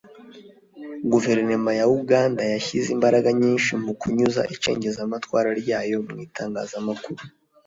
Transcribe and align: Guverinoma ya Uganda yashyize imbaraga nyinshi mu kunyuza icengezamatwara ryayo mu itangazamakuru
Guverinoma 1.11 1.71
ya 1.79 1.85
Uganda 1.99 2.41
yashyize 2.53 2.87
imbaraga 2.95 3.29
nyinshi 3.41 3.71
mu 3.83 3.93
kunyuza 3.99 4.41
icengezamatwara 4.55 5.49
ryayo 5.61 5.97
mu 6.07 6.15
itangazamakuru 6.25 7.21